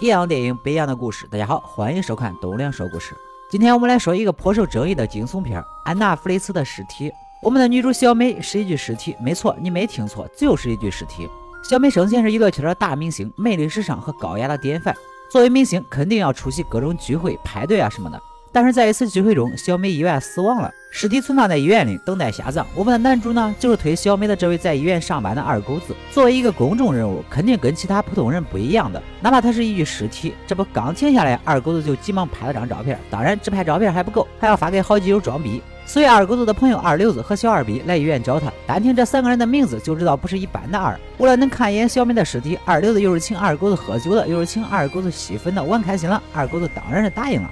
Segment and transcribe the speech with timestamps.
[0.00, 1.26] 一样电影，不一样的故事。
[1.26, 3.14] 大家好，欢迎收看东亮说故事。
[3.50, 7.10] 今天我们来说一个颇受争议的惊悚片《安娜弗雷茨的尸体》。
[7.42, 11.28] 我们的女主小美是一具尸体，没错，你没听错，就是一具尸体。
[11.62, 14.94] 小美生前是娱乐圈的大明星，魅力时尚和高雅的典范。
[15.30, 18.18] 作为明星，肯定要出席各种聚会、派对啊什么的。
[18.52, 22.66] 但是在一次聚会中，小美意外死亡了，尸体存放在医院里，等待下葬。
[22.74, 25.94] 我们的男主呢，就是推小美的这位在医院上班的二狗子。
[26.10, 30.34] 作为一个公众人物，肯定跟其他普通人不一样的，哪怕他是一具尸体。
[30.48, 32.98] 这不刚停下来，二狗子就急忙拍了张照片。
[33.08, 35.62] 当然，只拍照片还不够，还要发给好基友装逼。
[35.86, 38.52] 所以，二狗子的朋友二流子和小二逼来医院找他。
[38.66, 40.98] 单听这三个人的名字，就知道不是一般的二。
[41.18, 47.50] 为了能看一眼小美的尸体，二流子又是请二狗子喝酒的，又是请二狗子吸粉的，玩开心了，二狗子当然是答应了。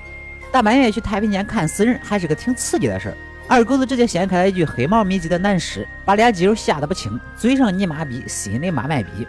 [0.58, 3.14] 大半夜去太平间看死人，还是个挺刺激的事儿。
[3.46, 9.24] 二狗子直接掀开了一具黑毛密集的男尸，把俩基友吓得不轻，嘴上你妈逼，心里妈卖逼。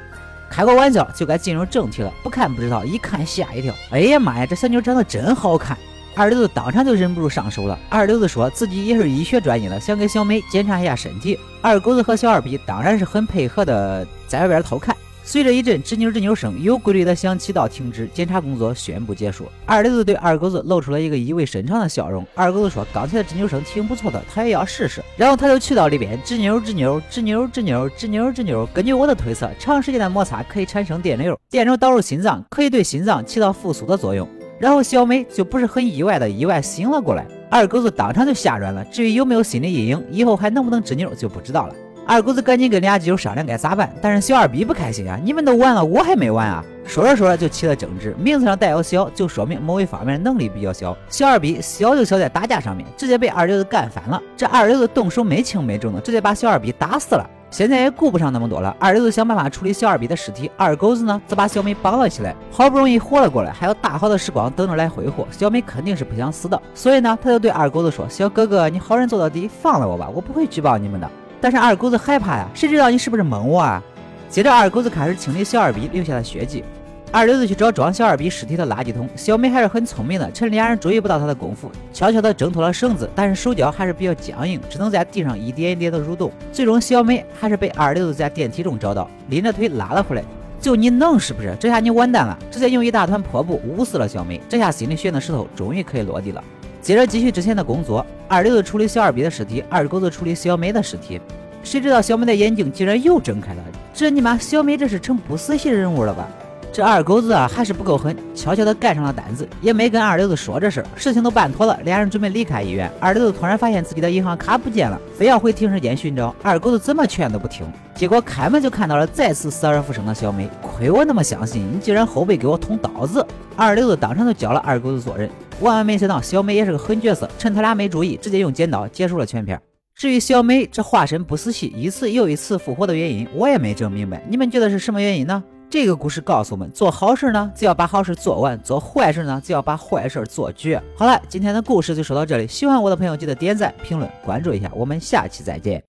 [0.49, 2.11] 开个玩笑，就该进入正题了。
[2.23, 3.71] 不看不知道，一看吓一跳。
[3.91, 5.77] 哎呀妈呀，这小妞长得真好看！
[6.15, 7.77] 二流子当场就忍不住上手了。
[7.89, 11.39] 二流子说自己也是医学专业的，想给小美检查一下身体。
[11.61, 14.95] 二狗子和小二逼当然是很配合的，在外边偷看。
[15.29, 19.45] 随着一阵吱扭吱扭声，有规律的响起，到停止，检查工作宣布结束。
[19.63, 22.25] 二流子对二狗子露出了一个意味深长的笑容。
[22.33, 28.65] 二狗子说：“刚才的吱扭声挺不错的，他也要试试。”然后他就去到里边，吱扭吱扭，吱扭吱扭，吱扭吱扭。
[28.73, 34.27] 根据我的推测，长时间的摩擦可以产生电流，电流导入心脏，可以对心脏起到复苏的作用。
[34.57, 37.23] 然后小美就不是很意外的意外醒了过来。
[37.51, 38.83] 二狗子当场就吓软了。
[38.85, 41.75] 至于有没有心理阴影，以后还能不能吱扭就不知道了。
[42.09, 45.19] 二狗子赶紧跟俩基友商量该咋办，但是小二逼不开心啊！
[45.23, 46.65] 你们都完了，我还没完啊！
[46.83, 50.97] 说着说着就起了争执，名字上带有小，就说明某一方面能力比较小。
[51.07, 54.19] 小二逼小就小在打架上面，直接被二流子干翻了。
[54.35, 57.23] 这二流子动手没轻没重的，直接把小二逼打死了。
[57.51, 62.35] 现在也顾不上那么多了，二流子想办法处理小二逼的尸体，二狗子呢则把小美绑了起来。
[62.49, 65.27] 好不容易活了过来，还有大好的时光等着来挥霍。
[65.29, 71.07] 小美肯定是不想死的，所以呢，他就对二狗子说：“小哥哥，你好人做到底，放了我吧，我不会举报你们的。”
[71.41, 73.81] 但是二狗子害怕呀，谁知道你是不是蒙我啊？
[74.29, 76.63] 接着二狗子开始清理小二逼留下的血迹，
[77.11, 79.09] 二流子去找装小二逼尸体的垃圾桶。
[79.15, 86.31] 小美还是很聪明的，趁俩人注意不到她的功夫，悄悄地挣脱了绳子，但是手脚还是比较僵硬，只能在地上一点一点的蠕动。
[86.51, 90.23] 最终小美还是被二流子在电梯中找到，拎着腿拉了回来。
[90.61, 91.55] 就你能是不是？
[91.57, 94.41] 这下你完蛋了，直接用一大团破布捂死了小美。
[94.49, 96.43] 这下心里悬的石头终于可以落地了。
[96.89, 101.21] 接着继续之前的工作，二流子处理小二逼的尸体，二狗子处理小美的尸体。
[101.61, 103.63] 谁知道小美的眼睛竟然又睁开了？
[103.93, 106.27] 这你妈小美这是成不死系人物了吧？
[106.73, 110.85] 这二狗子啊还是不够狠，悄悄的盖上了单子，也没跟二流子说这事儿。
[110.95, 112.91] 事情都办妥了，俩人准备离开医院。
[112.99, 116.35] 二流子突然发现自己的银行卡不见了，非要回停尸间寻找。
[116.41, 120.49] 二狗子怎么劝都不听，结果开门就看到了再次死而复生的小美。
[120.59, 123.23] 亏我那么相信你，竟然后背给我捅刀子！
[123.55, 125.29] 二流子当场就教了二狗子做人。
[125.61, 129.59] 万万没想到，小美也是个狠角色，趁他俩没注意，直接用剪刀结束了全片。
[129.93, 134.23] 至于小美这化身不死系，一次又一次复活的原因，我也没整明白。
[134.29, 135.43] 你们觉得是什么原因呢？
[135.69, 140.81] 这个故事告诉我们，做好事呢，就要把好事做完；做坏事呢，就要把坏事做绝。
[140.95, 142.47] 好了，今天的故事就说到这里。
[142.47, 144.71] 喜欢我的朋友，记得点赞、评论、关注一下。
[144.73, 145.77] 我们下期再见。